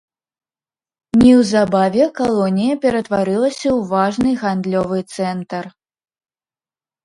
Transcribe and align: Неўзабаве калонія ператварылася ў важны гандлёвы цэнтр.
Неўзабаве 1.23 2.03
калонія 2.21 2.79
ператварылася 2.87 3.61
ў 3.61 3.79
важны 3.95 4.29
гандлёвы 4.43 4.97
цэнтр. 5.15 5.63